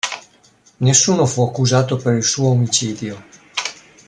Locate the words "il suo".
2.15-2.49